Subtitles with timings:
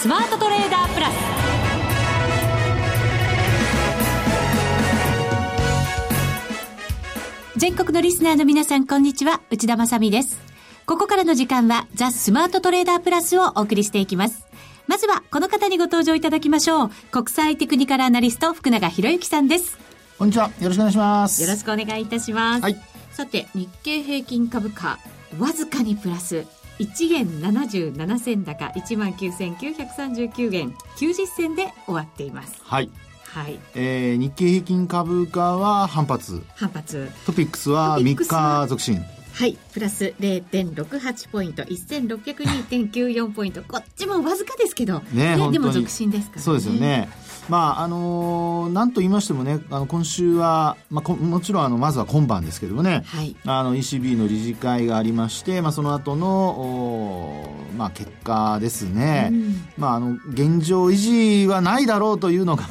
[0.00, 1.14] スマートトレーダープラス。
[7.58, 9.42] 全国のリスナーの皆さんこんにちは。
[9.50, 10.40] 内田まさです。
[10.86, 14.46] ここからの時間はザ・スマートトレーダープラスをお送りしていきます。
[14.86, 16.90] まずはこの方にご登場いただきましょう。
[17.10, 19.76] 国際テクニカルアナリスト福永博之さんです。
[20.16, 20.46] こんにちは。
[20.60, 21.42] よろしくお願いします。
[21.42, 22.80] よろしくお願いいたします、はい、
[23.12, 24.98] さて日経平均株価
[25.38, 26.46] わずかにプラス
[26.80, 32.60] 1元77銭高1万9939円90銭で終わっています。
[32.64, 32.90] はい。
[33.24, 36.42] はい、えー、日経平均株価は反発。
[36.56, 37.10] 反発。
[37.26, 47.08] トピックスは3日続伸はい、プラス0.68ポイント、1602.94ポイント、こっちもわずかですけど、ね、ねでも続伸ですから、ね、そうですよね。
[47.48, 60.94] まああのー、なんと言いましてもねあの今週は、まあ、もちろんあのまずは今晩ですけどもね、はい、あの ECB の理事会がありまして、まあ、その後のまあ、結果ですね、うん、まあ、あの現状維
[61.42, 62.64] 持はないだろうというのが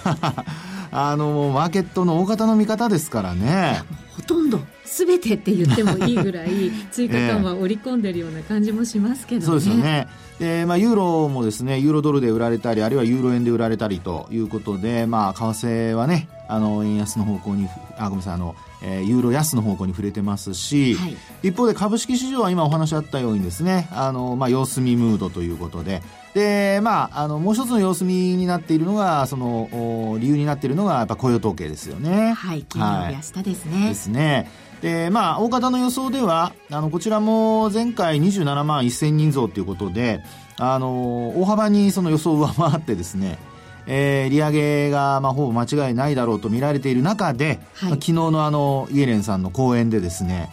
[0.92, 3.82] あのマーケットの大方の見方ですからね。
[4.16, 4.60] ほとんど
[4.92, 9.46] 全てって言ってもいいぐらい 追加緩和を織り込んでるような感じもしますけどね。
[9.46, 10.08] そうですよね。
[10.40, 17.68] で、まあ、ユーロもですね、ユーロドルで売られたり、あるいはユーロ円で売られたりということで、まあ、為替はね、あの、円安の方向に、
[17.98, 26.02] あ、ごめんなさい、あの、えー、ユーロ安の方向に触れてますし、はい、一方で株式市場は今お話あったようにですね、あの、まあ、様子見ムードということで、
[26.34, 32.34] で、まあ、あの、もう一つの様子見になっているのが、その、理由になっているのが、やっぱ雇用統計ですよね。
[32.34, 33.90] はい、金曜日明日ですね。
[33.90, 34.50] ですね。
[34.82, 40.24] で、まあ、大方の予想では、あの、こちらも前回27万1000人増ということで、
[40.58, 43.38] あの、大幅にその予想を上回ってですね、
[43.88, 50.50] えー、利上げが、まあ、ほぼ間違いないだろうと見られている中で、はい、まあ、昨日のあの、イエレンさんの講演でですね、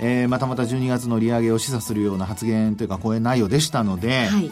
[0.00, 4.50] えー、またまた12月の利上げを示唆するような発言というか講演内容でしたので、はい、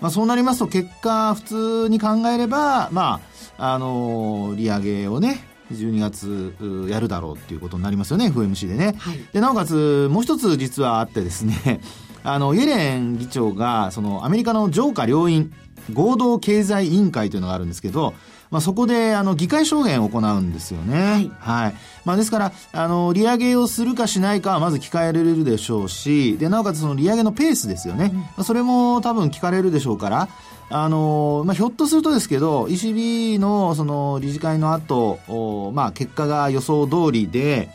[0.00, 3.20] まあ、そうなりますと結果普通に考えれば、ま
[3.58, 6.54] あ、あのー、利上げをね、12月
[6.88, 8.94] やるだろうっていうことになりますよね、FOMC でね。
[8.98, 11.80] はい、で、なおかつ、もう一つ実はあってですね、
[12.22, 15.52] あの、イエレン議長が、その、アメリカの上下両院、
[15.92, 18.14] 合同経済委員会というのがあるんですけど、
[18.54, 21.02] まあ、そこで、あの、議会証言を行うんですよね。
[21.02, 21.30] はい。
[21.40, 21.74] はい。
[22.04, 28.12] まあ、ですから、あの、利上げをするかしないかはまず聞かれるでしょうし、で、なおかつその利上げのペースですよね。
[28.14, 30.28] うん、まあ、それも多分聞かれるでしょうから、
[30.70, 37.70] あのまあ、ひょっとするとですけど、ECB のその理事会の後、まあ、結果が予想通りで、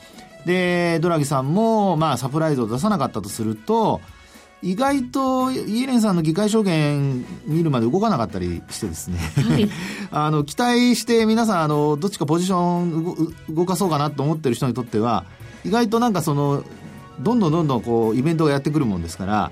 [0.46, 4.00] で、ドラギさんも、まあ、サプライズを出さなかったとすると、
[4.62, 9.70] 意外とイエレンさんの議会証言見るまで動かなかったりしてですね、はい、
[10.12, 15.24] あの期待して皆さんあのどっちかポジション動かそうかなと思ってる人にとっては
[15.64, 16.64] 意外となんかその
[17.22, 19.52] どんどんどんどんこうイベントがやってくるもんですから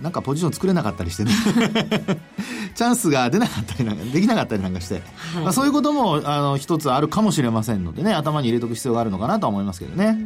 [0.00, 1.32] なんかポジション作れなかったりしてね。
[2.74, 5.00] チャンスが出なかったりなんかできなかったりなんかして、は
[5.40, 10.18] い、まあ、そういうこともあの一つあるかもしれませんのでね頭に入れとく必要があるのかなと思いますけどね。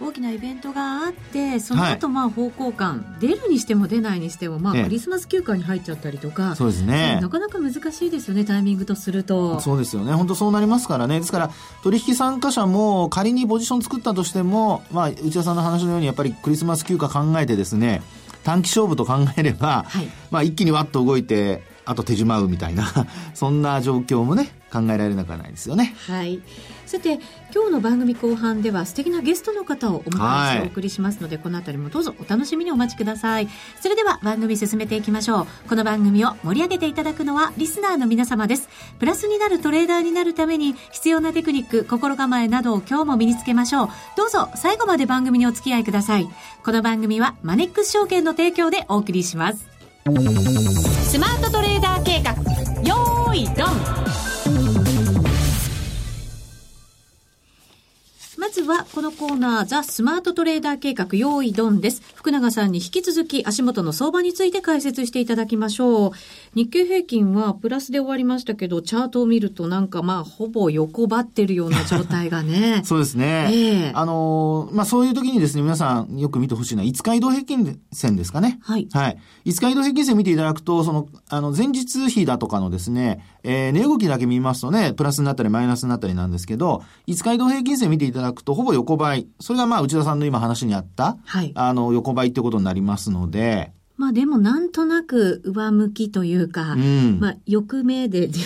[0.00, 7.18] 大きなイベントがあってその後まあ方向感、はい、出るにしても出ないにしても、まあ、クリスマス休暇に入っちゃったりとか、そうですね。
[7.22, 9.60] なかなか難しいですよねタイミングとすると。
[9.60, 10.12] そうですよね。
[10.14, 11.20] 本当そうなりますからね。
[11.20, 11.50] ですから
[11.84, 18.02] 取引参加者も仮にポジション作ったとしても、まあ、内田さんの話のようにやっぱりクリスマス休暇考えてですね
[18.44, 22.86] 短期勝負と考えれば、はい、まあ一気にわっと動いて、あと手締まうみたいな、
[23.34, 25.94] そんな状況もね、考えられなくはないですよね。
[26.06, 26.40] はい。
[26.86, 27.20] さて、
[27.54, 33.48] 今日の番組後半では素敵なゲストの方をお迎えしてお送りしますので、はい、この辺りもどうぞお楽しみにお待ちください。
[33.80, 35.68] それでは番組進めていきましょう。
[35.68, 38.68] この番組を盛り上げていただくのはリスナーの皆様です。
[38.98, 43.88] プラスになるトレーダーになるために必要なテクニック、心構えなどを今日も身につけましょう。
[44.16, 46.28] どうぞ最後まで番組にお付き合いください。
[46.64, 49.66] この番組はマネックス証券の提供でお送りします。
[50.04, 52.32] スマートトレーダー計画、
[52.82, 54.21] よーいドン
[58.42, 62.02] まずはこのコーナー、ザ・スマートトレーダー計画、用意ドンです。
[62.16, 66.10] 福永さんに引き続き足元の相場について解説していただきましょう。
[66.56, 72.82] 日経平均はプラスで終わりましたけど、チャートを見るとなんかまあ、ほぼ横ばってるような状態がね。
[72.84, 73.48] そうですね。
[73.52, 78.58] ええー、あのー、まあそういう時にですね、皆さんよく見てほしいのは、5日移動平均線ですかね。
[78.62, 78.88] はい。
[78.90, 79.18] はい。
[79.44, 89.28] 5日移動平均線見ていただくと、その、あの、前日比だとかのですね、えー、値動きだけ見ますとね、プラスになったりマイナスになったりなんですけど、5日移動平均線見ていただくと、ほぼ横ばい。
[89.40, 98.44] それがまあ、内田さんの今話にあった、はい、あの、横ばいってことになりますので、まあでもなんとなく上向きというか、うんまあ欲目でじ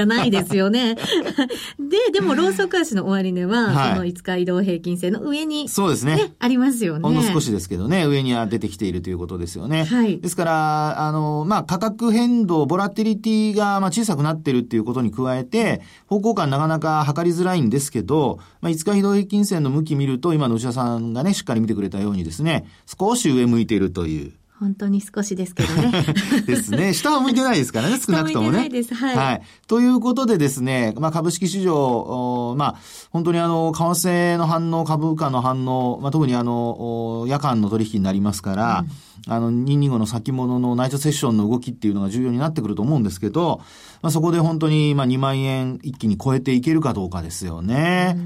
[0.00, 0.96] ゃないですよね。
[1.78, 6.16] で、でもローソク足の終値は、はいその5日移動平均線の上に、そうですね。
[6.16, 7.02] ね、ありますよね。
[7.02, 9.84] ほんの少しですけどね、上には出てきているということですよね。
[9.84, 24.32] はいですから、あの、まあ、価格変動、ボラティリティが、まあ、小さくなってるっていうことに加えて、方向感なかなか測りづらいんですけど、まあ、5日移動平均線の向き見ると、今の内田さんがね、しっかり見てくれたようにですね、少し上向いているという。
[24.60, 25.92] 本当に少しですけどね。
[26.46, 26.92] ですね。
[26.92, 28.50] 下は向いてないですからね、 少なくともね。
[28.50, 32.74] いてないですはいということでですね、まあ株式市場、おまあ
[33.10, 38.84] 本当にあの、為替の反応、株価の反応、まあ特にあの、お夜間の取引になりますから、
[39.28, 43.60] あの、225の先物のナイトセッションの動きっていうのが重要になってくると思うんですけど、
[44.02, 48.18] まあそこで本当にまあ2万円一気に超えていけるかどうかですよね。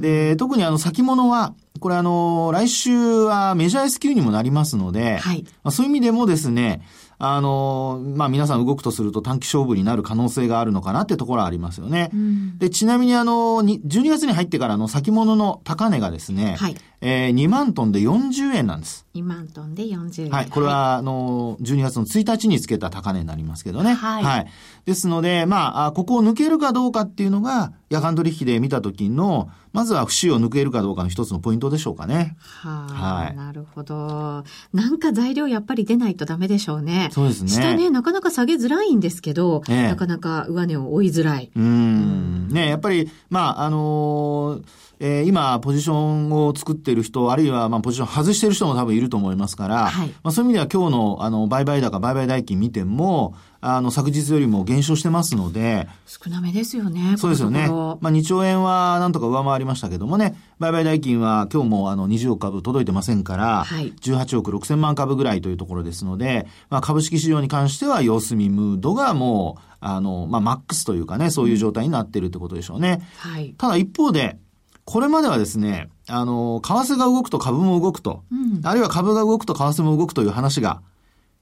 [0.00, 6.82] で、特にあの先物は、これあの、来週はメジャー S q にもなりますので、はいまあ、そういう意味でもですね、
[7.18, 12.10] あの、まあ、皆さん動くとすると短期勝負になる可能性があるのかなってところはありますよね。
[12.14, 19.06] んで、ちなみにあの、に12月に入ってからの先物の高値がですね、はいえー2万トンで40円なんです。
[19.14, 20.30] 2万トンで40円。
[20.30, 20.46] はい。
[20.50, 23.94] これは、あの、12月の1日につけた高値になりますけどね。
[23.94, 24.46] はい
[24.84, 32.36] ですので、まあ、あここを抜けるかどうかっていうのが、夜間取引で見た時の、まずは節を抜けるかどうかの一つのポイントでしょうかね。
[32.40, 34.44] はあ、はいなるほど。
[34.72, 37.10] なんか材料やっぱり出ないとダメでしょうね。
[37.12, 41.50] そうですね下ね、なかなか下げづらいんですけど、ええなかなか上値を追いづらい。
[41.54, 42.48] うーん。
[42.48, 44.62] ね、やっぱり、まあ、あのー
[44.98, 53.34] えー今、ポジションを作っている人、あるいは、まあ、ポジション外している人も多分いると思いますから、はいまあ、そういう意味では今日の、あの、売買高、売買代金見ても、
[53.68, 57.16] あの、昨日よりも減少してますので、少なめですよね。
[57.18, 57.66] そうですよね。
[57.66, 73.00] まあ、2兆円はなんとか上回りましたけどもね、売買代金は今日もあの20億株届いてませんから、はい18億6千万株ぐらいというところですので、まあ、株式市場に関しては様子見ムードがもう、あの、まあ、マックスというかね、そういう状態になっているってことでしょうね。
[73.24, 73.54] ろはい。
[73.58, 74.38] ただ一方で、
[74.84, 80.82] これまではですね、あの、為替が動くと株も動くと、うんあるいは株が動くと為替も動くという話が、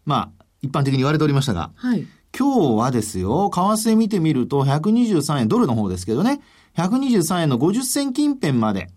[0.06, 2.06] まあ、一般的に言われておりましたが、はい。
[2.36, 6.40] 今日はですよ、為替見てみると、123円、ドルの方ですけどね、
[6.76, 8.88] 123円の50銭近辺まで、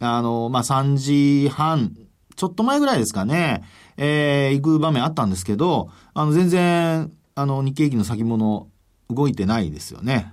[0.00, 1.94] あの、まあ、3時半、
[2.36, 3.64] ちょっと前ぐらいですかね、
[3.96, 8.68] えー、行く場面あったんですけど、あの、全然、あの、日経平均の先物、
[9.10, 10.32] 動いてないですよね。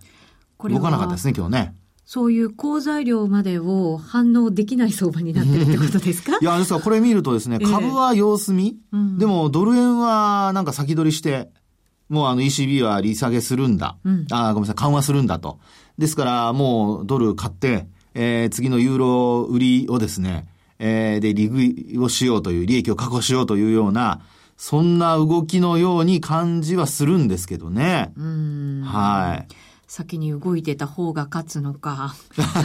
[0.60, 1.76] 動かなかったですね、今日ね。
[2.06, 6.38] そういう好材料までを反応できない相場になってるってことですか？
[6.42, 11.50] いや、ですからこれ見るとですね、ええ株は様子見、うんでもドル円はなんか先取りして、
[12.10, 13.98] もうあの ECB は利下げするんだ。
[14.04, 15.60] うんあーごめんなさい、緩和するんだと。
[15.98, 20.48] ですからもうドル買って、えー次のユーロ売りをですね、
[20.80, 24.20] えーで、利食いをしようという、利益を確保しようというような、
[24.58, 28.12] そんな動きのように感じはするんですけどね。
[28.18, 28.82] うん。
[28.84, 29.48] はい。
[29.96, 32.16] 先に動いてた方が勝つのか、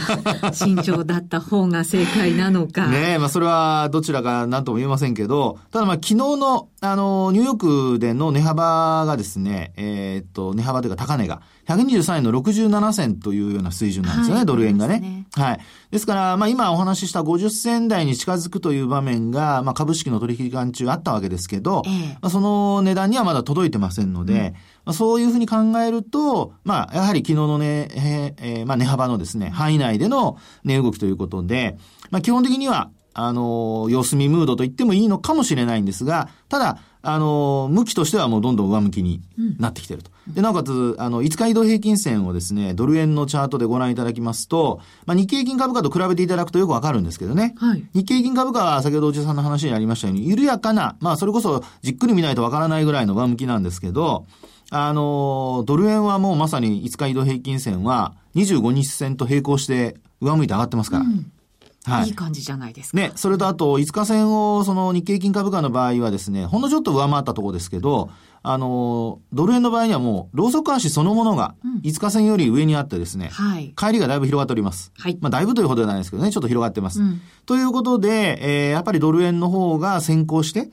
[0.51, 2.87] 慎重だった方が正解なのか。
[2.87, 15.25] ねえ、まあそれはどちらか何とも言えませんけど、ただまあ昨日の、あの、ニューヨークでの値幅がですね、えーっと、値幅というか高値が、123円の67銭というような水準なんですよね、はいドル円がね。
[15.35, 15.59] はい。
[15.91, 22.17] ですから、まあ今お話しした50銭台に近づくという場面が、まあ株式の取引期間中あったわけですけど、ええ。
[22.21, 24.55] まあその値段にはまだ届いてませんので、
[24.85, 31.77] まあそういうふうに考えると、まあやはり昨日のね、えーえーまあ値幅のですね、範囲内での値動きということで、
[32.09, 39.21] まあ基本的には、あのー様子見ムードと言ってもいいのかもしれないんですが、ただ、あのー向きとしてはもうどんどん上向きに
[39.57, 40.11] なってきていると。
[40.27, 47.55] で、なおかつ、あの、5日移動平均線をですね、ドル円のチャートでご覧いただきますと、まあ日経平均株価と比べていただくとよくわかるんですけどね。
[47.57, 47.83] はい。
[47.93, 54.25] 日経平均株価は先ほど内田さんの話にありましたように、緩やかな、まあそれこそじっくり見ないとわからないぐらいの上向きなんですけど、
[54.71, 61.05] あの、ドル円はもうまさに5日移動平均線は25日線と並行して上向いて上がってますから。
[61.85, 62.97] はいいい感じじゃないですか。
[62.97, 68.09] ね、それとあと、5日線を、その日経平均株価の場合はですね、ほんのちょっと上回ったところですけど、
[68.41, 73.73] あの、ドル円の場合にはもう、ローソク足そのものが、5日線より上にあってですね、はい。
[73.77, 74.91] 帰りがだいぶ広がっております。
[74.97, 77.01] はいまあ、だいぶというほどではないですけどね、ちょっと広がってます。
[77.01, 80.69] うんということで、えーやっぱりドル円の方が先行して、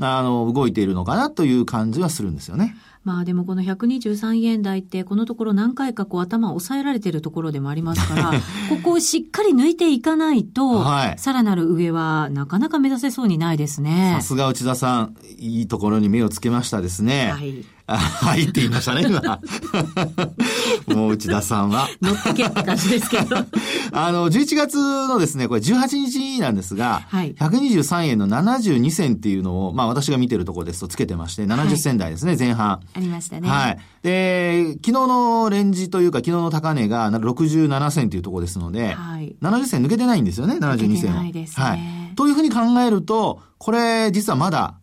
[0.00, 2.76] あの、動いているのかなという感じはするんですよね。
[3.02, 8.32] まあでもこの123円台ってこのところ何回かこう頭を押さえられてるところでもありますから、
[8.68, 14.22] ここをしっかり抜いていかないと、はいさらなる上はなかなか目指せそうにないですねさ。
[14.22, 17.32] すが内田さん、いいところに目をつけましたですね。
[17.32, 17.64] はい
[17.96, 19.40] はいって言いましたね、今。
[20.94, 21.88] もう内田さんは。
[22.00, 23.36] 乗ってけって感じですけど。
[23.92, 24.76] あの、11月
[25.08, 32.80] のですね、これ18日なんですが、はい、123円の72銭っていうのを、まあ私が見てるところですとつけてまして、70銭台ですね、はい、前半。
[32.94, 33.48] ありましたね。
[33.48, 33.78] はい。
[34.02, 41.22] で、昨日のレンジというか、昨日の高値が67銭というところですので、はい、70銭抜けてないんですよね、72銭は。
[41.22, 41.64] ないですね。
[41.64, 41.80] はい。
[42.16, 44.79] というふうに考えると、これ実はまだ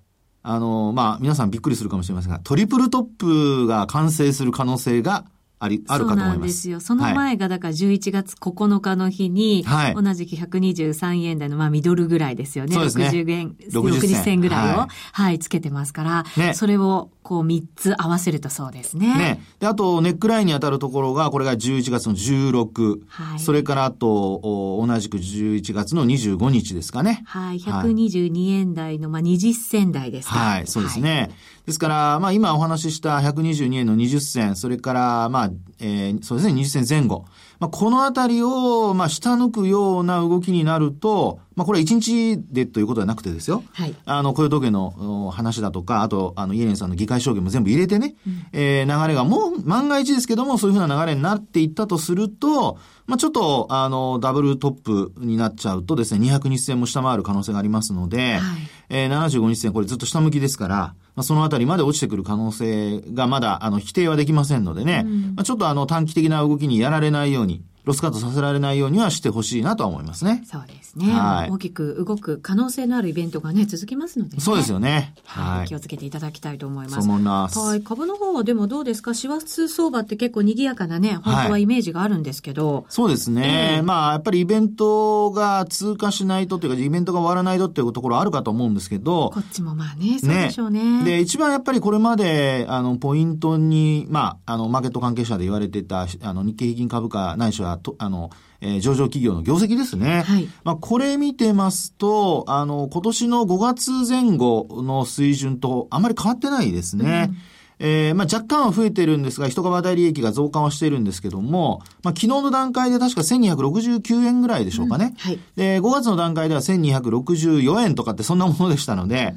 [0.49, 5.25] あの、まあ、皆さんびっくりするかもしれませんが、トリプルトップが完成する可能性が
[5.59, 6.31] あり、あるかと思います。
[6.31, 6.79] そうなんですよ。
[6.79, 12.75] その前が、だから11月9日の日に、はい、同じく123円台の、まあ、ミドルぐらいですよね。
[12.75, 13.09] そうですね。
[13.09, 19.13] 60円、60銭ぐらいを、はい、はい、つけてますから、ね、それを、こう3つ合わせるとそうですね。
[19.17, 19.41] ね。
[19.59, 23.01] で、あと、ネックラインに当たるところが、これが11月の16。
[23.05, 23.39] はい。
[23.39, 24.39] それからあと、
[24.87, 27.23] 同じく11月の25日ですかね。
[27.25, 27.57] はい。
[27.57, 30.35] 122円台の、まあ、20銭台ですか。
[30.35, 31.11] はい、そうですね。
[31.11, 31.29] はい
[31.67, 37.25] ですから、まあ今お話しした122円の20銭、それから、まあ、えー、そうですね、20銭前後。
[37.59, 43.63] まあこのあたりを、まあ下抜くような動きになると、まあこれは1日でということはなくてですよ。
[43.73, 43.95] はい。
[44.05, 58.41] あの、雇用統計の話だとか、あと、あの、イエレンさんの議会証言も全部入れてね、うん、えー、流れがもう万が一ですけども、そういうふうな流れになっていったとすると、まあちょっと、あの、ダブルトップになっちゃうとですね、200日線も下回る可能性がありますので、はい、
[58.89, 70.43] えー、75日線これずっと下向きですから、まあ、そのあたりまで落ちてくる可能性がまだ、あの、否定はできませんのでね、うん、まあ、ちょっとあの、短期的な動きにやられないように、ロスカットさせられないようにはしてほしいなとは思いますね。
[70.45, 71.11] そうですね。
[71.11, 75.13] はい、大きく動く可能性のあるイベントがね、続きますので、ね、そうですよね。
[75.25, 75.67] はい。
[75.67, 77.07] 気をつけていただきたいと思います。
[77.07, 77.57] ます。
[77.57, 77.81] はい。
[77.81, 79.13] 株の方はでもどうですか？
[79.13, 82.73] 師走相場って結構賑やかなね、本当はイメージがあるんですけど。
[82.73, 83.77] はい、そうですね。
[83.77, 89.31] えー、まあ、やっぱりイベントが通過しないとっていうか、イベントが終わらないとっていうところあるかと思うんですけど。
[89.33, 90.99] こっちもまあね、そうでしょうね。
[90.99, 98.29] ねで、一番やっぱりこれまで、あの、ポイントに、まあ、あの、マーケット関係者で言われてた、あの、日経平均株価、ないしは、と、あの、
[98.61, 100.23] えー、上場企業の業績ですね。
[100.23, 100.47] はい。
[100.63, 107.27] まあ、これ見てますと、あの、今年の5月前後の水準とあまり変わってないですね。
[107.29, 107.37] うん
[107.79, 115.05] えー、まあ、若干は増えてるんですが、一株当たり利益が増加はしてるんですけども、まあ、昨日の段階で確か1269円ぐらいでしょうかね。
[115.05, 115.39] うん、はい。
[115.55, 119.35] で、5月の段階では1264円とかってそんなものでしたので、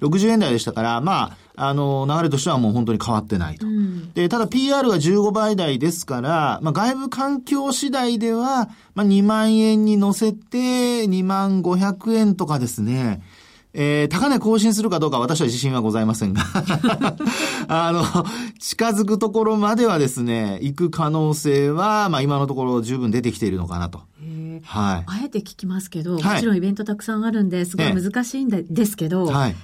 [0.00, 3.66] 60円台でしたから、まあ、あの、流れとしてはもう本当に変わってないと。
[3.66, 13.22] うん、で、ただ PR が15倍台ですから、まあ、外部環境次第では、まあ、2万円に乗せて、2万500円とかですね、
[13.74, 16.42] えー、高値更新するかどうか私は自信はございませんが
[17.68, 18.02] あの、
[18.58, 24.00] 近づくところまではですね、行く可能性は、まあ今のところ十分出てきているのかなと。
[24.62, 25.04] はい。
[25.06, 29.56] あえて聞きますけど、もちろんイベントたくさんあるんで、すごい難しいんですけど、はい。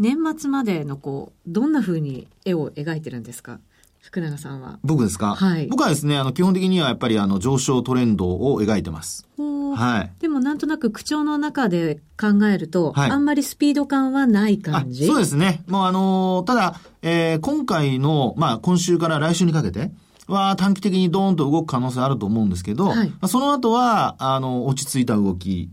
[0.00, 3.60] 年末までのこう、どんな風に絵を描いてるんですか？
[4.00, 4.78] 福永さんは。
[4.82, 5.34] 僕ですか？
[5.34, 5.66] はい。
[5.66, 9.28] 僕はですね、あの、基本的にはやっぱりあの、上昇トレンドを描いてます。
[9.36, 10.12] はい。
[10.18, 15.06] でもなんとなく口調の中で考えると、はい、あんまりスピード感はない感じ？
[15.06, 15.62] そうですね。
[15.68, 19.92] もうあのー、ただ、えー、今回の、まあ、今週から来週にかけて、
[20.34, 25.70] は短期的にドーンと動く可能性あると思うんですけど、はい、その後は、あの、落ち着いた動き。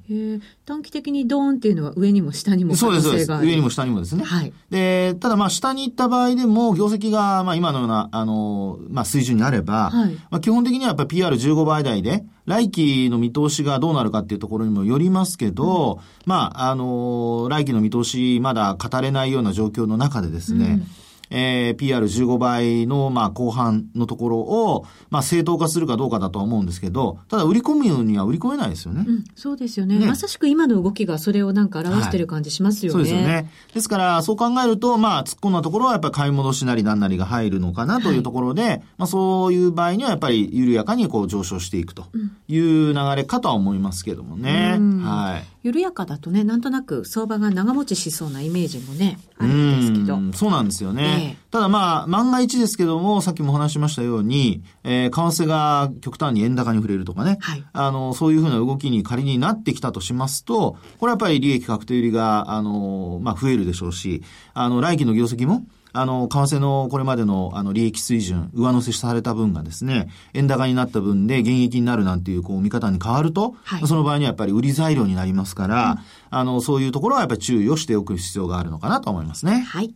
[0.66, 3.32] 短期的にドーンっていうのは上にも下にもそうです、そうです。
[3.32, 4.24] 上にも下にもですね。
[4.24, 4.54] はい。
[4.70, 20.88] で、ただまあ下に行った場合でも、業績がまあ今のような、あの、まあ水準になれば、はい、まあ基本的にはやっぱり PR15 倍台で、来期の見通しがどうなるかっていうところにもよりますけど、うん、まあ、あの、来期の見通しまだ語れないような状況の中でですね、うん
[21.30, 29.06] えー、PR15 倍の、まあ、後半のところを、まあ、正当化するかどうかだとは思うんですけど、ただ、売り込むには売り込めないですよね。
[29.08, 33.00] うん、そうですよね、ね、まさしく今の動きがそれをなんか表してる感じしますよね。
[33.00, 33.52] はい、そうですよね。
[33.74, 42.06] ですから、そう考えると、まあ、突っ込んだところはやっぱり買い戻しなりなんなりが入るのかなというところで、はい、まあ、そういう場合にはやっぱり緩やかにこう上昇していくと
[42.48, 44.78] いう流れかとは思いますけどもね。
[45.04, 45.58] はい。
[45.68, 50.20] 緩やかだとね、なんとなく相場が長持ちしそうなイメージもね、あるんですけど。
[50.34, 51.17] そうなんですよね。
[51.18, 65.64] えー、ただまあ、万が一ですけども、さっきもお話しましたように、えー、為替が極端に円高に触れるとかね、はい、あの、そういうふうな動きに仮になってきたとしますと、これはやっぱり利益確定売りが、あの、まあ、増えるでしょうし、あの、来期の業績も、
[66.00, 76.00] あの、為替のこれまでのあの利益水準、上乗せされた分がですね、円高になった分で減益になるなんていうこう見方に変わると、はい、その場合にはやっぱり売り材料になりますから、うん、
[76.30, 79.62] あの、そういうところはやっぱり注意をしておく必要があるのかなと思いますね。
[79.68, 79.94] はい。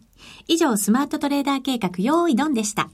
[0.48, 2.90] 以上、スマートトレーダー計画、用意ドンでした。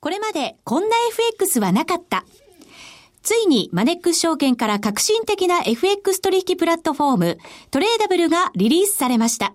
[0.00, 2.24] これまでこんな FX はなかった。
[3.22, 7.38] ついにマネックス証券から革新的な FX 取引プラットフォーム
[7.70, 9.54] トレーダブルがリリースされました。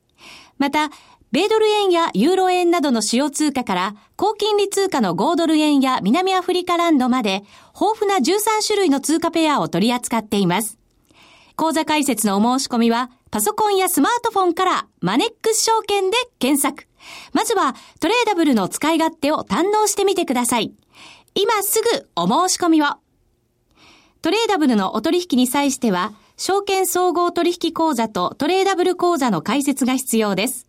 [0.61, 0.91] また、
[1.31, 7.41] 米ドル円やユーロ円などの主要通貨から高金利通貨の5ドル円や南アフリカランドまで
[7.73, 10.77] 豊富な13種類の通貨ペアを取り扱っています。
[11.55, 16.87] 講座解説のお申し込みはパソコンやスマートフォンからマネックス証券で検索。
[17.33, 20.71] まずはトレーダブルの使い勝手を堪能してみてください。
[21.33, 22.85] 今すぐお申し込みを。
[24.21, 30.65] トレーダブルのお取引に際しては、証券総合取引口座とトレーダブル口座の開設が必要です。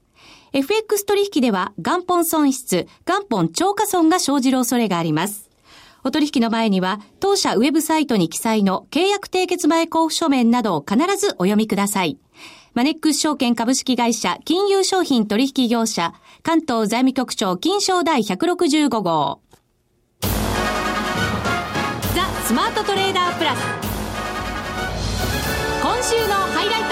[0.52, 5.48] FX 取引では元本損失、元本超過損が生じる恐れがあります。
[6.04, 12.18] お取引の前には、当社ウェブサイトに記載の契約締結前交付書面などを必ずお読みください。
[12.74, 16.12] マネックス証券株式会社金融商品取引業者
[16.42, 19.40] 関東財務局長金賞第165号。
[20.20, 20.28] ザ・
[22.44, 23.91] スマートトレーダープラス。
[26.02, 26.88] 今週のハイライト。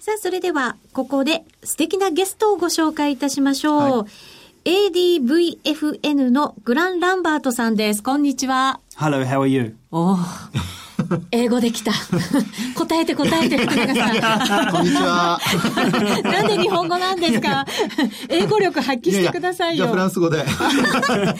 [0.00, 3.78] さあ、それでは、ここで素敵なゲストをご紹介いたしましょう。
[4.00, 4.06] は
[4.64, 8.02] い、ADVFN のグラン・ランバートさんです。
[8.02, 8.80] こんにちは。
[8.96, 9.76] Hello, how are you?
[9.92, 10.16] お
[11.30, 11.92] 英語できた。
[12.74, 14.72] 答えて答えて、福永さん。
[14.72, 15.38] こんにちは。
[16.22, 17.66] なんで日本語なんですか？
[18.28, 19.84] 英語力発揮してくださいよ。
[19.84, 20.38] いやフランス語で。
[20.38, 21.36] 噛み合わ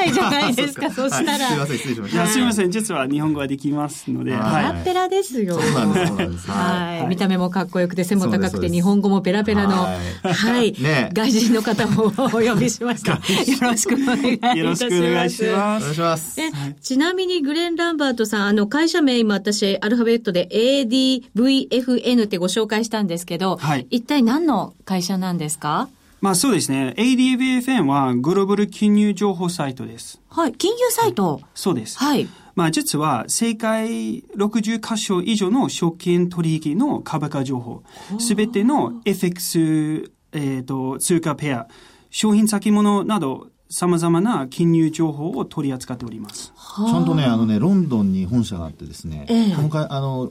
[0.00, 1.48] ないじゃないですか、そしたら。
[1.48, 2.26] すみません、失礼しました。
[2.26, 4.32] すみません、実は日本語はできますので。
[4.32, 5.60] ペラペラですよ。
[5.60, 6.50] そうなんです、そうなんです。
[6.50, 7.08] はい。
[7.08, 10.74] 見た目もかっこよくて、背も高くて、日本語もペラペラの、はい。
[11.12, 13.12] 外人の方をお呼びしました。
[13.12, 13.18] よ
[13.60, 14.58] ろしくお願いいたします。
[14.58, 15.82] よろしくお願いします。
[15.82, 16.40] お願いします。
[16.80, 25.90] ちなみにグレン・ランバートさん、あの、会社名今私、アルファベットで ADVFN ってご紹介したんですけど、はい、一体何の会社なんですか？
[26.22, 26.94] まあそうですね。
[26.96, 30.22] ADVFN はグローバル金融情報サイトです。
[30.30, 30.54] はい。
[30.54, 31.98] 金融サイト、はい、そうです。
[31.98, 32.26] はい。
[32.54, 37.82] まあ実は世界60カ所以上の証券取引の株価情報、
[38.18, 41.66] すべての FX、えっ、ー、と、通貨ペア、
[42.08, 46.52] 商品先物などさまざまな金融情報を取り扱っております。
[46.76, 50.30] ちゃんとね、あのね、ロンドンに本社があってですね、えー、今回、あの、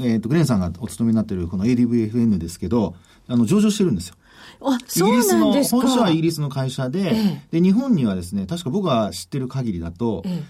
[0.00, 2.94] えっ、ー、と、グレンさんがお勤めになっているこの ADVFN ですけど、
[3.28, 4.14] あの、上場してるんですよ。
[4.60, 10.42] あ、そうなんですか本社はイギリスの会社で、ええ、で、日本にはですね、確か僕が知ってる限りだと、え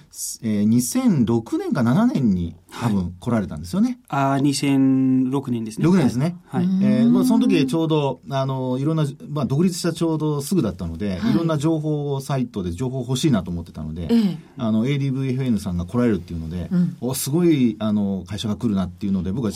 [0.42, 3.98] ええー、2006年か7年に多分来られたんですよね。
[4.08, 5.86] はい、ああ、2006年ですね。
[5.86, 6.36] 6年ですね。
[6.46, 6.64] はい。
[6.64, 19.52] えー、まあ、その時ちょうど、あの、いろんな、まあ、独立したちょうどすぐだったので、はい、いろんな情報サイトで情報欲しいなと思ってたので、ええ、あの、ADVFN さんが来られるっていうので、うん、お、すごい、あの、会社が来るなっていうので、僕は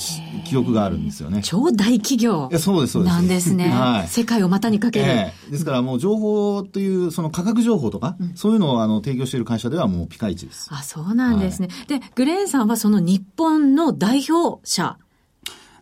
[0.47, 1.41] 記憶があるんですよね。
[1.43, 2.49] 超大企業。
[2.59, 3.13] そうです、そうです。
[3.13, 3.69] なんですね。
[3.69, 4.09] はい。
[4.29, 5.07] 世界を股にかける。
[5.07, 10.69] ええ、ですからもう情報という、その価格情報とか、うん、そういうのをあの提供している会社ではもうピカイチです。
[10.71, 11.69] あ、そうなんですね。
[11.71, 14.99] はい、で、グレーンさんはその日本の代表者。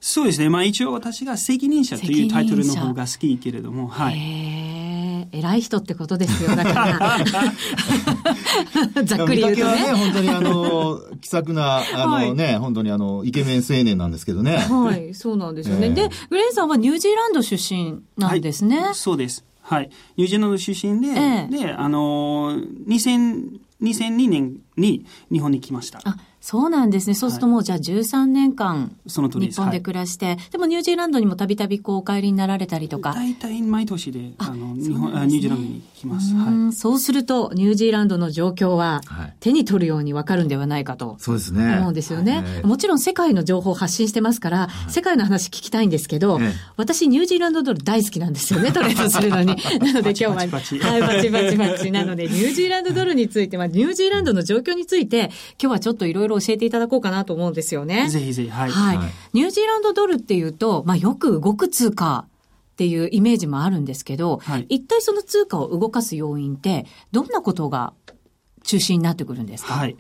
[0.01, 0.49] そうですね。
[0.49, 4.15] まあ一応私が責任者というタイトルの方が好きけれども、はい。
[5.33, 7.19] 偉い人ってことですよ、だから。
[9.05, 9.71] ざっくり言うとね。
[9.71, 14.57] はね、本当にあの、気さくな、あのね、はい、本当にあの、イケメン青年なんですけどね。
[14.57, 15.89] はい、そうなんですよね。
[15.89, 18.81] えー、で、グレンさんはニュージーランド出身なんですね。
[18.81, 19.45] はい、そうです。
[19.63, 19.91] はい。
[20.17, 22.57] ニュージーランド出身で、えー、で、あの、
[22.89, 26.01] 2000、2002年に日本に来ました。
[26.05, 27.15] あ、そうなんですね。
[27.15, 33.15] そうするともうじゃあ13年間、その日本で暮らして、はい、でもニュージーランドにもたびたびこうお帰りになられたりとか。
[33.15, 36.33] 大体毎年で、あの、日本、ね、ニュージーランドに来ます。
[36.37, 39.01] はい、そうすると、ニュージーランドの状況は
[39.41, 41.17] 手に取るようにわかるんではないかと。
[41.19, 41.79] そうですね。
[41.79, 42.45] 思うんですよね。
[42.63, 46.39] もちろん世界の情報を発信してますから、世界の話聞きたいんですけど、
[46.77, 49.57] 私ニュージーランドドル大好きなんですよね、 トレードするのに。
[49.81, 51.91] なので今日は、はい、バチバチバチ。
[51.91, 58.09] なので、ニュージーランドドルについて、まあ、ニュージーランドの状況について、今日はちょっといろいろ教えていただこうかななと思うんですよね。
[58.11, 58.71] ぜひぜひ、はい。
[58.71, 58.99] はい。
[59.33, 62.27] ニュージーランドドルっていうと、まあよく動く通貨
[62.73, 67.95] っていうイメージもあるんですけど、はい、一体その通貨を動かす要因って、どんなことが
[68.65, 69.75] 中心になってくるんですか？
[69.75, 69.97] はい。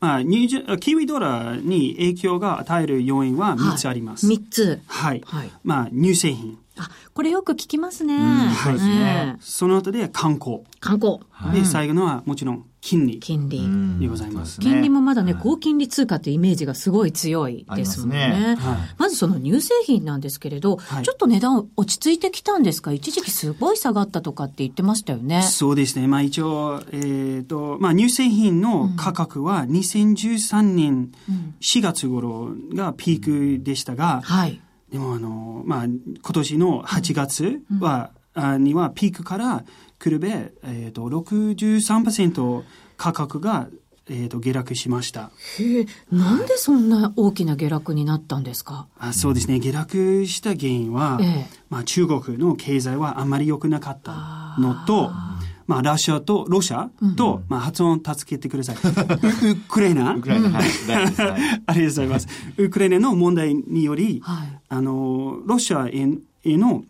[0.00, 4.26] まあ、ニュージーキウイドラに影響が与える要因は3つあります。
[4.26, 4.80] はい、3つ。
[4.86, 5.22] はい。
[5.24, 6.58] はい、まあ、乳製品。
[6.76, 8.18] あ、これよく聞きますね。
[8.64, 9.36] そうですね。
[9.40, 10.60] その後で観光。
[10.80, 11.20] 観光。
[11.54, 13.18] で、最後のはもちろん金利。
[13.18, 13.98] 金利。
[13.98, 14.60] でございます。
[14.60, 18.58] 金利もまだね、高金利通貨ってイメージがすごい強いですもんね。
[18.98, 22.92] まずその乳製品なんですけれど、ちょっと値段落ち着いてきたんですか？
[22.92, 25.42] 一時期すごい下がったとかって言ってましたよね。
[25.44, 26.06] そうですね。
[26.06, 31.10] まあ一応、えっ、と、まあ乳製品の価格は2013年
[31.62, 34.60] 4月頃がピークでしたが、はい。
[34.92, 38.23] でもあの、まあ今年の8月は、あ
[38.58, 39.64] にはピークから
[40.02, 42.62] 比べ、えっ、と、63%
[42.96, 43.68] 価格が、
[44.06, 45.30] えー、と下落しました。
[45.58, 48.86] へえ、なんでそんな大きな下落になったんですか？
[48.98, 49.58] あそうですね。
[49.60, 55.10] 下落した原因は、ええまあ中国の経済はあんまり良くなかったのと、
[55.66, 58.76] まあラシアと、ロシアと、まあ発音助けてください。
[58.76, 58.78] ウ
[59.52, 62.28] ウクライナウクライナ、はい、 ありがとうございます。
[62.58, 65.92] ウクライナの問題により、はいあの、ロシアへ
[66.44, 66.84] への、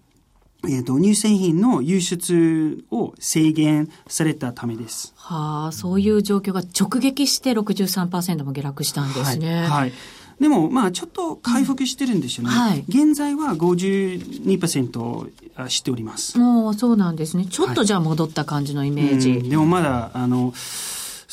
[0.69, 5.13] えっ、と、乳製品の輸出を制限されたためです。
[5.17, 9.61] はあ、そういう状況が直撃して63%も下落したんですね。
[9.61, 9.69] はい。
[9.69, 9.93] はい
[10.41, 12.51] でも、まあ、ちょっと回復してるんですよね。
[12.53, 16.39] うんはい現在は52%あしております。
[16.39, 17.47] もうそうなんですね。
[17.47, 19.31] ちょっとじゃあ戻った感じのイメージ。
[19.31, 20.53] うんでもまだ、あの、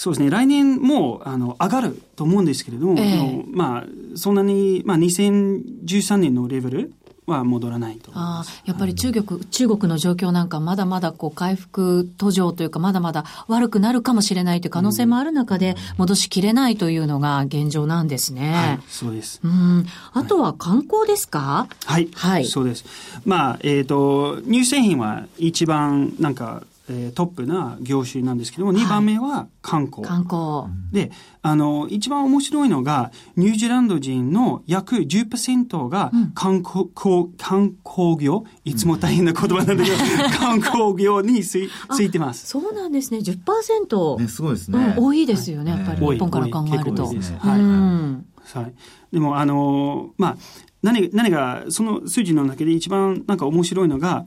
[0.01, 3.83] そうですね、来年もあの上がると思うんですけれども、ええでもまあ、
[4.15, 6.93] そんなに、まあ、2013年のレベル
[7.27, 8.45] は戻らないと思いまあ。
[8.65, 18.53] やっぱり中国、中国の状況なんかまだまだこう回復途上というかまだまだ悪くなるかもしれないという可能性もある中で戻しきれないというのが現状なんですね。
[18.53, 19.39] はい、そうです。
[19.43, 19.85] うん。
[20.13, 21.67] あとは観光ですか？
[21.85, 22.09] はい。
[22.13, 22.85] はいそうです。
[23.25, 30.03] まあ、えっ、と、乳製品は一番、なんか、えートップな業種なんですけども、2番目は観光。
[30.03, 30.71] 観光。
[30.91, 39.97] で、あの、一番面白いのが、ニュージーランド人の約10%が観光、こう観光業、いつも大変な言葉なんだけど、
[40.37, 42.47] 観光業につい ついてます。
[42.47, 43.19] そうなんですね。
[43.19, 44.19] 10%。
[44.19, 44.95] ね、すごいですうね。
[44.95, 47.05] ん、多いですよね、やっぱり日本から考えると。
[47.39, 48.25] はいん。
[48.53, 48.73] はい。
[49.13, 50.37] でも、あの、まあ、
[50.81, 54.25] 何、何が、その数字の中で一番なんか面白いのが、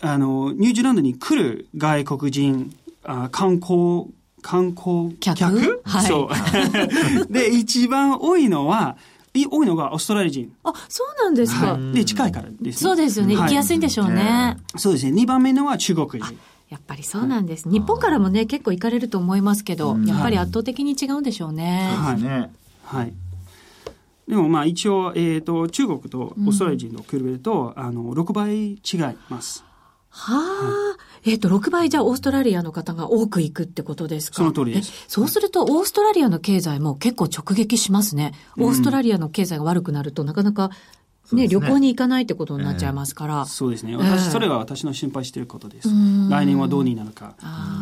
[0.00, 4.06] あの、ニュージーランドに来る外国人、あ観光、
[4.42, 5.36] 観光客？
[5.36, 5.82] 客？
[5.84, 6.28] はいそ
[7.28, 7.32] う。
[7.32, 8.96] で、一番多いのは、
[9.34, 10.52] い多いのがオーストラリア人。
[10.64, 11.78] あ、そうなんですか。
[11.92, 12.72] で、近いからです、ね。
[12.72, 13.34] そうですよね。
[13.36, 14.56] はい行きやすいんでしょうね。
[14.76, 15.12] そうですね。
[15.22, 16.38] 2番目のは中国人。
[16.68, 17.68] やっぱりそうなんです。
[17.68, 21.90] 日本からもね、結構行かれると思いますけど、やっぱり圧倒的に違うんでしょうね。
[21.96, 22.50] はいね。
[22.84, 23.12] はい。
[24.28, 28.78] でもまあ一応、えっ、と、中国とオーストラリア人と比べると、あの、6倍違い
[29.30, 29.64] ます。
[30.10, 31.04] はあ。
[31.24, 34.36] えっ、と、6倍じゃあオーストラリアの方が多く行くってことですか？
[34.36, 38.32] その通りですえそうすると、オーストラリアの経済も結構直撃しますね。
[38.58, 40.70] オーストラリアの経済が悪くなると、なかなか、
[41.32, 43.46] ね、旅行に行かないってことになっちゃいますから。
[43.46, 43.92] そうですね。
[43.92, 45.88] ええ私、それは私の心配していることです。
[45.88, 47.34] ん来年はどうになるか。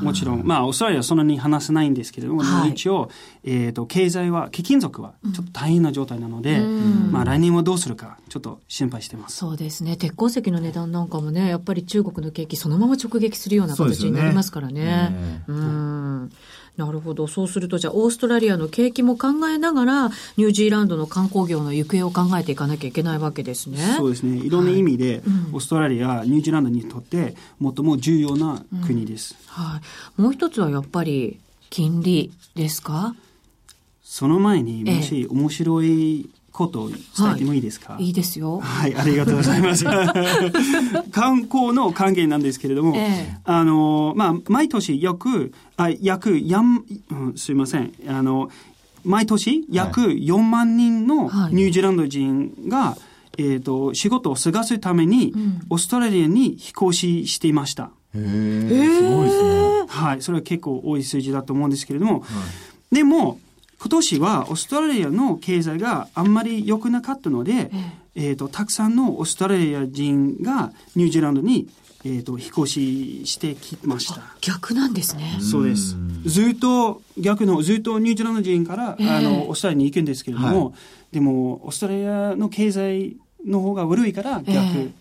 [0.02, 3.10] もちろん、まあ、オーストラリアはそんなに話せないんですけれども、はい一応、
[3.44, 9.36] えっ、と、経済は、貴金属はちょっと大変な状態なので、んまあ、来年はどうするか、ちょっと心配してます。
[9.36, 9.96] そうですね。
[9.96, 14.84] 鉄鉱石の値段なんかもね、やっぱり中国の景気そのまま直撃するような形になりますからね。
[14.84, 16.30] ねうん。
[16.76, 17.26] なるほど。
[17.26, 23.78] そうすると、じゃあ、オーストラリアの景気も考えながら、ニュージーランドの観光業の行方を考えていかなきゃいけないわけですね。
[23.96, 24.36] そうですね。
[24.36, 29.36] いろんな意味で、うんオーストラリア、ニュージーランドにとって、最も重要な国です。
[29.46, 29.80] は
[30.18, 30.20] い。
[30.20, 31.38] もう一つはやっぱり、
[31.70, 33.14] 金利ですか？
[34.04, 36.98] その前に、ええもし面白いことを伝
[37.34, 38.60] えてもいいですか、いいですよ。
[38.60, 39.84] はい、ありがとうございます。
[41.12, 48.50] 観光の還元なんですけれども、ええあの、まあ、毎年約、あ約やん、うんすいません、あの、
[49.04, 52.96] 毎年約4万人のはいニュージーランド人が、
[53.36, 57.90] えっ、と、仕事を探すために、んオーストラリアに飛行ししていました。
[58.14, 59.84] へえ、すごいですね。
[59.88, 62.24] はい、それは結構多い数字だと思うんですけれども、
[62.90, 63.38] でも、
[63.78, 67.70] 今年はオーストラリアの経済があんまり良くなかったので、
[68.14, 71.68] えっ、と、たくさんのオーストラリア人がニュージーランドに、
[72.04, 74.22] えっ、と、引っ越ししてきました。
[74.40, 75.38] 逆なんですね。
[75.40, 75.96] そうです。
[76.24, 80.72] ずっと、逆の、ずっとニュージーランド人から、ええあの、オーストラリアに行くんですけれども、は
[81.12, 84.92] でも、オーストラリアの経済の方が悪いから逆。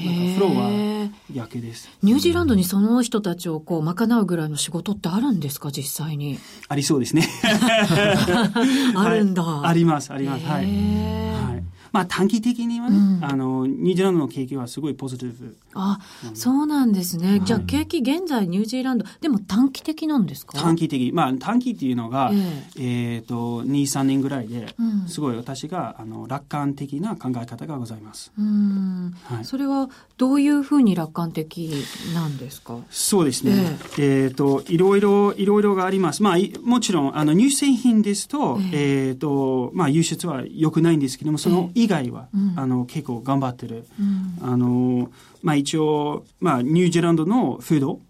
[0.00, 1.88] えなんかフローはへえ逆です。
[2.02, 6.38] ニュージーランドにその人たちをこう賄うぐらいの仕事ってあるんですか実際に？
[6.68, 7.28] ありそうですね。
[8.96, 9.42] あるんだ。
[9.44, 10.44] はいあります、あります。
[10.46, 11.64] はい。
[11.94, 15.56] まあ短期的にはね、うん、あの、ニュージーランドの景気はすごいポジティブ。
[15.74, 16.00] あ、
[16.34, 17.40] そうなんですね。
[17.44, 20.58] じゃあ景気現在ニュージーランド、でも短期的なんですか？
[20.58, 21.12] 短期的。
[21.14, 24.74] まあ短期っていうのが、えー、えー、と、2、3年ぐらいで、
[25.06, 28.32] すごい私が、あの、楽観的な考え方がございます。
[28.36, 31.70] うん、はい、それはどういうふうに楽観的
[32.12, 32.78] なんですか？
[32.90, 33.52] そうですね。
[33.52, 36.24] えー、えー、と、いろいろ、いろいろがあります。
[36.24, 43.86] まあ、もちろん、あの、乳製品ですと、えー、えー、と、まあ、輸出は良くないんですけども、その以外は、えーうん、あの、結構頑張ってる。
[44.00, 45.10] うん、あの、
[45.42, 48.00] まあ、一応、まあ、ニュージーランドのフード、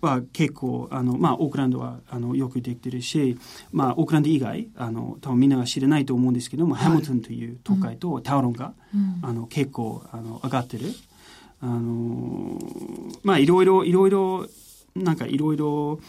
[0.00, 3.38] は結構あの、まあ、オークランドはあのよくできてるし、
[3.72, 10.92] まあ、オークランド以外あの多分みんなが知らないと思うんですけども、はい、ハムトンという都会とタウロンが、うん、あの結構あの上がってる。
[11.62, 12.58] あの
[13.22, 14.46] まあいろいろいろいろ
[14.96, 16.00] なんかいろいろ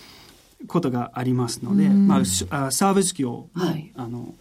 [0.68, 2.26] ことがありますので、まあ、
[2.72, 4.34] サービス業も、はい、あの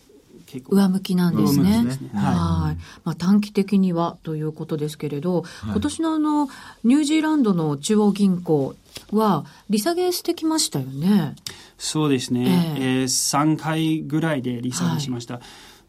[0.69, 1.85] 上向きなんですね。
[1.91, 2.79] すねはい。
[3.05, 6.49] まあ短期的にはということですけれど、はい、今年のあの
[6.85, 8.75] ニュージーランドの中央銀行
[9.13, 11.35] は利下げしてきましたよね。
[11.79, 12.75] そうですね。
[12.77, 15.35] えー、えー、3回ぐらいで利下げしました。
[15.35, 15.43] はい、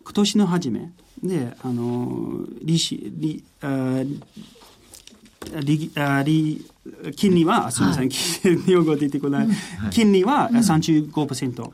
[0.03, 0.91] 今年の初め
[1.23, 4.03] で、あの利子利あ
[5.59, 6.65] 利あ利
[7.15, 9.47] 金利は、すみません、 日本語出てこない。
[9.91, 11.71] 金利は35%、うん、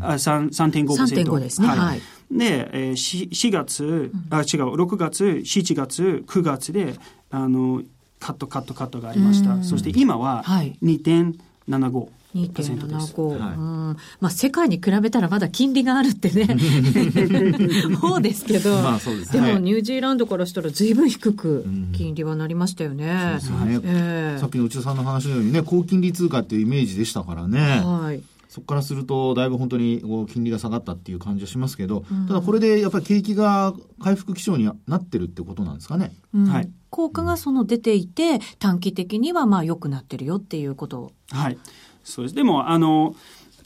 [0.00, 0.86] 3.5%。
[0.86, 1.68] 3.5ですね。
[1.68, 2.00] はい。
[2.30, 6.94] で、えー、4, 4月、あ、違う、6月、7月、9月で、
[7.30, 7.82] あの、
[8.20, 9.62] カットカットカットがありました。
[9.62, 10.44] そして今は
[10.82, 12.08] 2.75。
[12.34, 13.96] 2.75、はい、うん。
[14.20, 16.46] まあ、世界に比べたらまだ金利があるってね。
[18.00, 23.38] そうですけど、まあそうです、ね、でもニュージーランドからしたらずいぶん低く金利はなりましたよね。
[23.40, 27.80] そうですね、えー、さっきの内田さんの話のようにね高金利通貨っていうイメージでしたからね。
[27.82, 36.12] はいそこからすると、だいぶ本当に金利が下がったっていう感じはしますけど、うん、ただこれでやっぱり景気が回復基調になってるってことなんですかね？
[36.34, 36.70] うん、はい。
[36.90, 41.58] 効果がその出ていて、短期的にはまあ良くなってるよっていうことはい。
[42.02, 42.34] そうです。
[42.34, 43.14] でも、あの、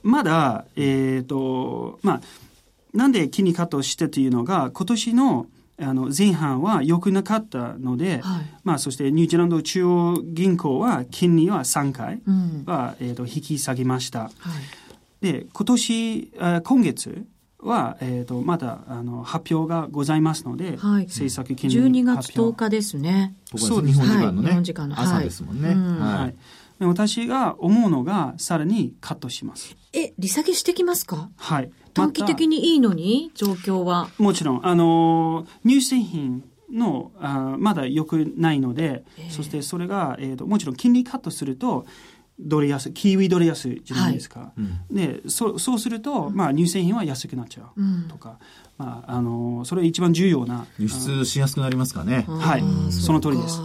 [0.02, 2.20] まだ、えっ、ー、と、まあ、
[2.92, 5.46] なんで金利カットしてというのが、今年の
[5.78, 12.20] あの前半は良くなかったので、はい、まあ、そしてニュージーランド中央銀行は金利は3回
[12.66, 14.24] は、うん、えー、と引き下げました。
[14.24, 14.30] は
[15.22, 16.32] い、で今年
[16.62, 17.26] 今月
[17.58, 23.34] は、えー、とまだあの発表がございますので、はい、政策金利12月10日ですね。
[23.56, 25.74] そうです日本時間のね、日本時間の朝ですもんね。
[25.74, 26.34] はい。
[26.84, 29.76] 私が思うのがさらにカットします。
[29.92, 31.30] え、利下げしてきますか？
[31.36, 31.70] はい。
[31.94, 33.30] 短期的にいいのに？
[33.34, 34.08] 状況は。
[34.18, 41.86] もちろん、あの、乳製品のあまだ良くないので、えー、そしてそれが、えーと、もちろん金利カットすると、
[42.40, 44.40] ドル安、キウイドル安じゃないですか。
[44.40, 44.52] は
[44.90, 48.38] い、でそそうすると、まあ、乳製品は安くなっちゃうとか、
[48.78, 52.24] うん、まあ、あのそれ一番重要な輸出しやすくなりますかね。
[52.26, 52.64] はい。
[52.90, 53.60] その通りです。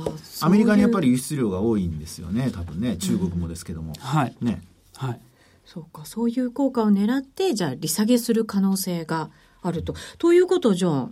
[0.46, 2.52] アメリカにやっぱり輸出量が多いんですよね。
[2.52, 2.98] 多分ね。
[2.98, 4.36] 中国もですけども、うん、はい。
[4.42, 4.62] ね。
[4.96, 5.20] はい
[5.68, 9.30] そうかそういう効果を狙ってじゃあ利下げする可能性が
[9.62, 9.94] あると。
[10.18, 11.10] ということじゃあ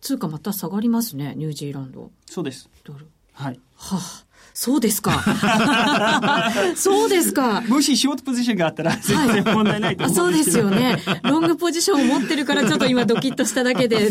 [0.00, 2.10] 通貨また下がりますねニュージーランド。
[2.26, 2.70] そうです。
[2.84, 3.08] ドル。
[3.32, 3.60] はい。
[3.74, 5.22] はあそうですか。
[6.76, 7.62] そうですか。
[7.62, 11.20] もしショートポジションがあったら全然問題ないと思うんですけど、はい、そうですよね。
[11.24, 14.08] ロングポジションを持ってるからちょっと今ドキッとしただけで。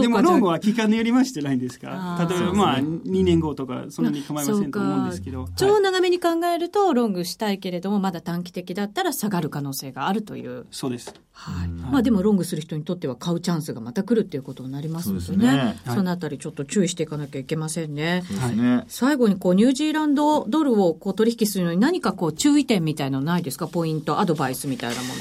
[0.00, 2.26] でもロングは期間によりましてないんですか？
[2.28, 5.48] 例えばまあ2年後とかそんなに構いませんと思うんですけど。
[5.56, 10.66] 超長めに考えるとロングしたいけれどもまだ短期的だったら下がる可能性があるという。
[10.70, 11.14] そうです。
[11.32, 11.68] はい。
[11.68, 15.76] まあでもロングする人にとっては買うチャンスがまた来るっていうことになりますのでね。
[15.84, 18.22] そねそのあたりちょっと注意していかなきゃいけませんね。
[18.40, 23.68] はい、最後にこうニュージーランドドルをこう取引するのに何かこう注意点みたいなのないですか？
[23.68, 25.14] ポイント、アドバイスみたいなもの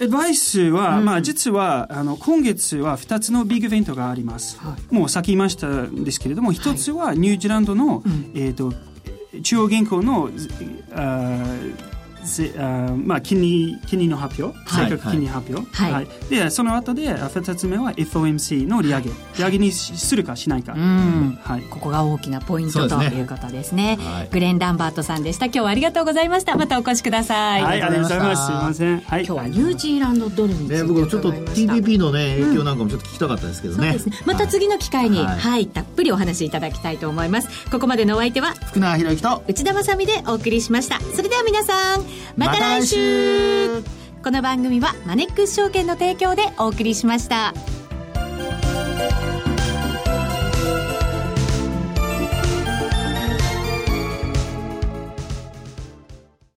[0.00, 8.02] アドバイスは、うん、まあ、実はあの今月は2つのビッグイベントがあります、はい、もう先言いましたんですけれども1つはニュージーランドの、はい、
[8.36, 8.72] えーと、
[9.42, 10.30] 中央銀行の
[10.92, 11.48] あ
[12.58, 25.46] あまあ、金利金利の発表、正確金利発表、はい、はい、でその後で2つ目は FOMC の利上げ、利上げにするかしないか、はい、ここが大きなポイントということですね、はい、グレン・ランバートさんでした。
[25.46, 26.56] 今日はありがとうございました。
[26.56, 27.62] またお越しください。
[27.62, 28.46] はいありがとうございます。
[28.46, 28.52] す。
[28.52, 34.26] いません、はい、今日はニュージーランドドルについてね、僕ちょっと TPP のね影響なんかもちょっと聞きたかったですけどね、うん、そうですね。
[34.26, 37.48] また次の機会に、はい、はい、たっぷりお話しいただきたいと思います。
[37.70, 41.00] ここまでのお相手は福永博之と内田まさみでお送りしました。
[41.00, 43.82] それでは皆さんまた来週
[44.22, 47.52] この番組はマネックス証券の提供でお送りしました。